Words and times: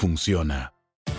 funciona. 0.00 0.72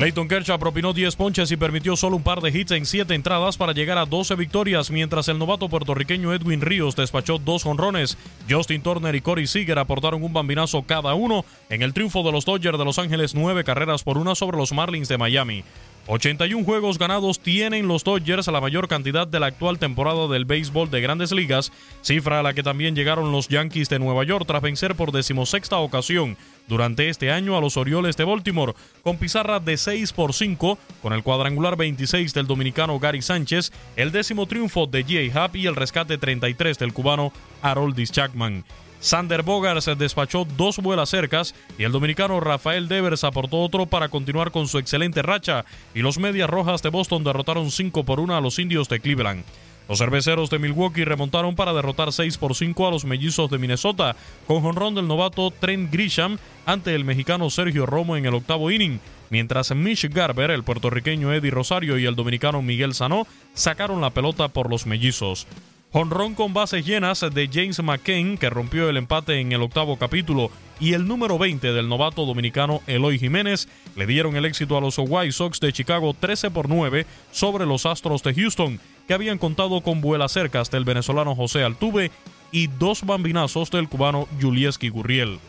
Clayton 0.00 0.28
Kershaw 0.28 0.58
propinó 0.58 0.94
10 0.94 1.14
ponches 1.14 1.52
y 1.52 1.58
permitió 1.58 1.94
solo 1.94 2.16
un 2.16 2.22
par 2.22 2.40
de 2.40 2.48
hits 2.48 2.70
en 2.70 2.86
7 2.86 3.14
entradas 3.14 3.58
para 3.58 3.74
llegar 3.74 3.98
a 3.98 4.06
12 4.06 4.34
victorias, 4.34 4.90
mientras 4.90 5.28
el 5.28 5.38
novato 5.38 5.68
puertorriqueño 5.68 6.32
Edwin 6.32 6.62
Ríos 6.62 6.96
despachó 6.96 7.36
dos 7.38 7.64
jonrones. 7.64 8.16
Justin 8.48 8.80
Turner 8.80 9.14
y 9.14 9.20
Corey 9.20 9.46
Seager 9.46 9.78
aportaron 9.78 10.22
un 10.22 10.32
bambinazo 10.32 10.84
cada 10.84 11.12
uno 11.12 11.44
en 11.68 11.82
el 11.82 11.92
triunfo 11.92 12.22
de 12.22 12.32
los 12.32 12.46
Dodgers 12.46 12.78
de 12.78 12.84
Los 12.86 12.98
Ángeles, 12.98 13.34
9 13.34 13.62
carreras 13.62 14.02
por 14.02 14.16
una 14.16 14.34
sobre 14.34 14.56
los 14.56 14.72
Marlins 14.72 15.08
de 15.08 15.18
Miami. 15.18 15.64
81 16.12 16.64
juegos 16.64 16.98
ganados 16.98 17.38
tienen 17.38 17.86
los 17.86 18.02
Dodgers 18.02 18.48
a 18.48 18.50
la 18.50 18.60
mayor 18.60 18.88
cantidad 18.88 19.28
de 19.28 19.38
la 19.38 19.46
actual 19.46 19.78
temporada 19.78 20.26
del 20.26 20.44
béisbol 20.44 20.90
de 20.90 21.00
grandes 21.00 21.30
ligas, 21.30 21.70
cifra 22.02 22.40
a 22.40 22.42
la 22.42 22.52
que 22.52 22.64
también 22.64 22.96
llegaron 22.96 23.30
los 23.30 23.46
Yankees 23.46 23.88
de 23.88 24.00
Nueva 24.00 24.24
York 24.24 24.44
tras 24.44 24.60
vencer 24.60 24.96
por 24.96 25.12
decimosexta 25.12 25.78
ocasión 25.78 26.36
durante 26.66 27.08
este 27.08 27.30
año 27.30 27.56
a 27.56 27.60
los 27.60 27.76
Orioles 27.76 28.16
de 28.16 28.24
Baltimore, 28.24 28.74
con 29.04 29.18
pizarra 29.18 29.60
de 29.60 29.76
6 29.76 30.12
por 30.12 30.34
5, 30.34 30.78
con 31.00 31.12
el 31.12 31.22
cuadrangular 31.22 31.76
26 31.76 32.34
del 32.34 32.48
dominicano 32.48 32.98
Gary 32.98 33.22
Sánchez, 33.22 33.70
el 33.94 34.10
décimo 34.10 34.46
triunfo 34.46 34.88
de 34.88 35.04
J. 35.04 35.44
Happ 35.44 35.54
y 35.54 35.68
el 35.68 35.76
rescate 35.76 36.18
33 36.18 36.76
del 36.76 36.92
cubano 36.92 37.32
Haroldis 37.62 38.10
Chapman. 38.10 38.64
Sander 39.00 39.42
Bogart 39.42 39.80
se 39.80 39.94
despachó 39.94 40.46
dos 40.56 40.76
vuelas 40.76 41.08
cercas 41.08 41.54
y 41.78 41.84
el 41.84 41.92
dominicano 41.92 42.38
Rafael 42.38 42.86
Devers 42.86 43.24
aportó 43.24 43.62
otro 43.62 43.86
para 43.86 44.10
continuar 44.10 44.50
con 44.50 44.68
su 44.68 44.78
excelente 44.78 45.22
racha 45.22 45.64
y 45.94 46.00
los 46.00 46.18
Medias 46.18 46.50
Rojas 46.50 46.82
de 46.82 46.90
Boston 46.90 47.24
derrotaron 47.24 47.70
5 47.70 48.04
por 48.04 48.20
1 48.20 48.36
a 48.36 48.40
los 48.42 48.58
indios 48.58 48.90
de 48.90 49.00
Cleveland. 49.00 49.42
Los 49.88 49.98
cerveceros 49.98 50.50
de 50.50 50.60
Milwaukee 50.60 51.04
remontaron 51.04 51.56
para 51.56 51.72
derrotar 51.72 52.12
6 52.12 52.38
por 52.38 52.54
5 52.54 52.86
a 52.86 52.90
los 52.92 53.04
mellizos 53.04 53.50
de 53.50 53.58
Minnesota, 53.58 54.14
con 54.46 54.62
jonrón 54.62 54.94
del 54.94 55.08
novato 55.08 55.50
Trent 55.50 55.90
Grisham 55.90 56.38
ante 56.64 56.94
el 56.94 57.04
mexicano 57.04 57.50
Sergio 57.50 57.86
Romo 57.86 58.16
en 58.16 58.26
el 58.26 58.34
octavo 58.34 58.70
inning, 58.70 59.00
mientras 59.30 59.74
Mitch 59.74 60.08
Garber, 60.08 60.52
el 60.52 60.62
puertorriqueño 60.62 61.32
Eddie 61.32 61.50
Rosario 61.50 61.98
y 61.98 62.04
el 62.04 62.14
dominicano 62.14 62.62
Miguel 62.62 62.94
Sanó 62.94 63.26
sacaron 63.54 64.00
la 64.00 64.10
pelota 64.10 64.46
por 64.46 64.70
los 64.70 64.86
mellizos. 64.86 65.48
Honrón 65.92 66.36
con 66.36 66.54
bases 66.54 66.86
llenas 66.86 67.20
de 67.20 67.50
James 67.52 67.82
McCain, 67.82 68.38
que 68.38 68.48
rompió 68.48 68.88
el 68.88 68.96
empate 68.96 69.40
en 69.40 69.50
el 69.50 69.60
octavo 69.60 69.96
capítulo, 69.96 70.48
y 70.78 70.92
el 70.92 71.08
número 71.08 71.36
20 71.36 71.72
del 71.72 71.88
novato 71.88 72.26
dominicano 72.26 72.80
Eloy 72.86 73.18
Jiménez 73.18 73.66
le 73.96 74.06
dieron 74.06 74.36
el 74.36 74.44
éxito 74.44 74.78
a 74.78 74.80
los 74.80 74.98
White 74.98 75.32
Sox 75.32 75.58
de 75.58 75.72
Chicago 75.72 76.14
13 76.14 76.52
por 76.52 76.68
9 76.68 77.06
sobre 77.32 77.66
los 77.66 77.86
Astros 77.86 78.22
de 78.22 78.34
Houston, 78.34 78.78
que 79.08 79.14
habían 79.14 79.38
contado 79.38 79.80
con 79.80 80.00
vuelas 80.00 80.30
cercas 80.30 80.70
del 80.70 80.84
venezolano 80.84 81.34
José 81.34 81.64
Altuve 81.64 82.12
y 82.52 82.68
dos 82.68 83.04
bambinazos 83.04 83.72
del 83.72 83.88
cubano 83.88 84.28
Julieski 84.40 84.90
Gurriel. 84.90 85.40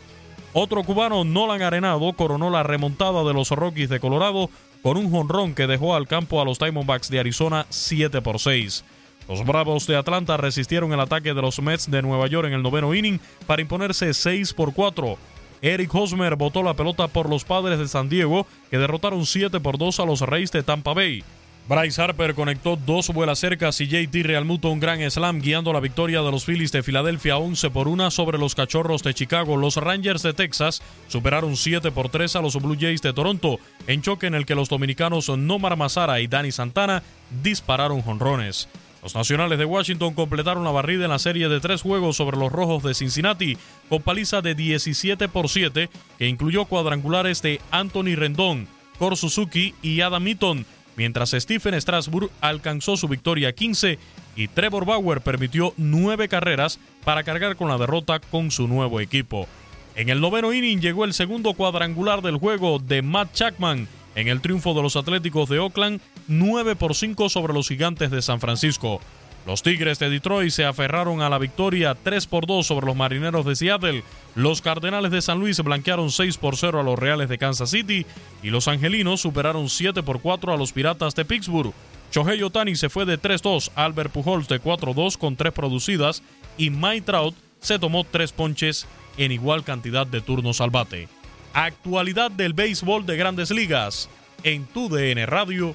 Otro 0.54 0.82
cubano, 0.82 1.22
Nolan 1.22 1.62
Arenado, 1.62 2.12
coronó 2.14 2.50
la 2.50 2.64
remontada 2.64 3.22
de 3.22 3.32
los 3.32 3.50
Rockies 3.50 3.88
de 3.90 4.00
Colorado 4.00 4.50
con 4.82 4.96
un 4.96 5.08
jonrón 5.08 5.54
que 5.54 5.68
dejó 5.68 5.94
al 5.94 6.08
campo 6.08 6.42
a 6.42 6.44
los 6.44 6.58
Diamondbacks 6.58 7.10
de 7.10 7.20
Arizona 7.20 7.64
7 7.70 8.20
por 8.22 8.40
6. 8.40 8.84
Los 9.28 9.44
Bravos 9.44 9.86
de 9.86 9.96
Atlanta 9.96 10.36
resistieron 10.36 10.92
el 10.92 11.00
ataque 11.00 11.34
de 11.34 11.42
los 11.42 11.60
Mets 11.60 11.90
de 11.90 12.02
Nueva 12.02 12.26
York 12.26 12.48
en 12.48 12.54
el 12.54 12.62
noveno 12.62 12.94
inning 12.94 13.20
para 13.46 13.62
imponerse 13.62 14.12
6 14.12 14.52
por 14.54 14.72
4. 14.72 15.16
Eric 15.62 15.94
Hosmer 15.94 16.34
botó 16.36 16.62
la 16.62 16.74
pelota 16.74 17.06
por 17.06 17.28
los 17.28 17.44
padres 17.44 17.78
de 17.78 17.86
San 17.86 18.08
Diego, 18.08 18.46
que 18.70 18.78
derrotaron 18.78 19.24
7 19.24 19.60
por 19.60 19.78
2 19.78 20.00
a 20.00 20.04
los 20.04 20.20
Reyes 20.20 20.50
de 20.50 20.64
Tampa 20.64 20.92
Bay. 20.92 21.22
Bryce 21.68 22.02
Harper 22.02 22.34
conectó 22.34 22.74
dos 22.74 23.08
vuelas 23.10 23.38
cercas 23.38 23.80
y 23.80 23.86
JT 23.86 24.24
realmutó 24.24 24.70
un 24.70 24.80
gran 24.80 25.08
slam 25.08 25.40
guiando 25.40 25.72
la 25.72 25.78
victoria 25.78 26.20
de 26.20 26.30
los 26.32 26.44
Phillies 26.44 26.72
de 26.72 26.82
Filadelfia 26.82 27.36
11 27.36 27.70
por 27.70 27.86
1 27.86 28.10
sobre 28.10 28.36
los 28.36 28.56
Cachorros 28.56 29.04
de 29.04 29.14
Chicago. 29.14 29.56
Los 29.56 29.76
Rangers 29.76 30.24
de 30.24 30.32
Texas 30.32 30.82
superaron 31.06 31.56
7 31.56 31.92
por 31.92 32.08
3 32.08 32.34
a 32.34 32.42
los 32.42 32.60
Blue 32.60 32.76
Jays 32.78 33.00
de 33.00 33.12
Toronto 33.12 33.60
en 33.86 34.02
choque 34.02 34.26
en 34.26 34.34
el 34.34 34.44
que 34.44 34.56
los 34.56 34.68
dominicanos 34.68 35.28
Nomar 35.28 35.76
Mazara 35.76 36.20
y 36.20 36.26
Danny 36.26 36.50
Santana 36.50 37.04
dispararon 37.44 38.02
jonrones. 38.02 38.68
Los 39.02 39.16
Nacionales 39.16 39.58
de 39.58 39.64
Washington 39.64 40.14
completaron 40.14 40.62
la 40.62 40.70
barrida 40.70 41.04
en 41.04 41.10
la 41.10 41.18
serie 41.18 41.48
de 41.48 41.58
tres 41.58 41.82
juegos 41.82 42.16
sobre 42.16 42.36
los 42.36 42.52
Rojos 42.52 42.84
de 42.84 42.94
Cincinnati 42.94 43.58
con 43.88 44.00
paliza 44.00 44.42
de 44.42 44.54
17 44.54 45.28
por 45.28 45.48
7 45.48 45.90
que 46.18 46.28
incluyó 46.28 46.66
cuadrangulares 46.66 47.42
de 47.42 47.60
Anthony 47.72 48.14
Rendón, 48.14 48.68
Cor 49.00 49.16
Suzuki 49.16 49.74
y 49.82 50.02
Adam 50.02 50.28
Eaton, 50.28 50.64
mientras 50.94 51.32
Stephen 51.32 51.80
Strasburg 51.80 52.30
alcanzó 52.40 52.96
su 52.96 53.08
victoria 53.08 53.52
15 53.52 53.98
y 54.36 54.46
Trevor 54.46 54.84
Bauer 54.84 55.20
permitió 55.20 55.74
nueve 55.76 56.28
carreras 56.28 56.78
para 57.02 57.24
cargar 57.24 57.56
con 57.56 57.68
la 57.68 57.78
derrota 57.78 58.20
con 58.20 58.52
su 58.52 58.68
nuevo 58.68 59.00
equipo. 59.00 59.48
En 59.96 60.10
el 60.10 60.20
noveno 60.20 60.52
inning 60.52 60.80
llegó 60.80 61.04
el 61.04 61.12
segundo 61.12 61.54
cuadrangular 61.54 62.22
del 62.22 62.36
juego 62.36 62.78
de 62.78 63.02
Matt 63.02 63.34
Chapman 63.34 63.88
en 64.14 64.28
el 64.28 64.40
triunfo 64.40 64.74
de 64.74 64.82
los 64.82 64.96
Atléticos 64.96 65.48
de 65.48 65.58
Oakland 65.58 66.00
9 66.28 66.76
por 66.76 66.94
5 66.94 67.28
sobre 67.28 67.52
los 67.52 67.68
Gigantes 67.68 68.10
de 68.10 68.22
San 68.22 68.40
Francisco. 68.40 69.00
Los 69.46 69.62
Tigres 69.62 69.98
de 69.98 70.08
Detroit 70.08 70.52
se 70.52 70.64
aferraron 70.64 71.20
a 71.20 71.28
la 71.28 71.38
victoria 71.38 71.96
3 72.00 72.26
por 72.26 72.46
2 72.46 72.64
sobre 72.64 72.86
los 72.86 72.94
Marineros 72.94 73.44
de 73.44 73.56
Seattle. 73.56 74.04
Los 74.36 74.62
Cardenales 74.62 75.10
de 75.10 75.20
San 75.20 75.40
Luis 75.40 75.60
blanquearon 75.60 76.12
6 76.12 76.38
por 76.38 76.56
0 76.56 76.80
a 76.80 76.82
los 76.84 76.98
Reales 76.98 77.28
de 77.28 77.38
Kansas 77.38 77.70
City 77.70 78.06
y 78.42 78.50
los 78.50 78.68
Angelinos 78.68 79.20
superaron 79.20 79.68
7 79.68 80.02
por 80.04 80.20
4 80.20 80.52
a 80.52 80.56
los 80.56 80.72
Piratas 80.72 81.16
de 81.16 81.24
Pittsburgh. 81.24 81.72
Shohei 82.12 82.42
Otani 82.42 82.76
se 82.76 82.88
fue 82.88 83.04
de 83.04 83.18
3-2, 83.20 83.70
Albert 83.74 84.12
Pujols 84.12 84.46
de 84.46 84.62
4-2 84.62 85.16
con 85.16 85.34
3 85.34 85.52
producidas 85.52 86.22
y 86.56 86.70
Mike 86.70 87.06
Trout 87.06 87.34
se 87.60 87.78
tomó 87.78 88.04
3 88.04 88.32
ponches 88.32 88.86
en 89.16 89.32
igual 89.32 89.64
cantidad 89.64 90.06
de 90.06 90.20
turnos 90.20 90.60
al 90.60 90.70
bate. 90.70 91.08
Actualidad 91.54 92.30
del 92.30 92.52
béisbol 92.52 93.06
de 93.06 93.16
grandes 93.16 93.50
ligas. 93.50 94.08
En 94.44 94.66
tu 94.66 94.88
DN 94.88 95.26
Radio, 95.26 95.74